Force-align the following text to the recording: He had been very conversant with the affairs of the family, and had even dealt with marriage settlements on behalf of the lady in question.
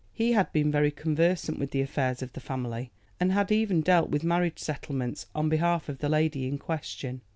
He 0.13 0.31
had 0.31 0.51
been 0.51 0.71
very 0.71 0.89
conversant 0.89 1.59
with 1.59 1.69
the 1.69 1.81
affairs 1.81 2.23
of 2.23 2.33
the 2.33 2.39
family, 2.39 2.89
and 3.19 3.31
had 3.31 3.51
even 3.51 3.81
dealt 3.81 4.09
with 4.09 4.23
marriage 4.23 4.57
settlements 4.57 5.27
on 5.35 5.47
behalf 5.47 5.89
of 5.89 5.99
the 5.99 6.09
lady 6.09 6.47
in 6.47 6.57
question. 6.57 7.21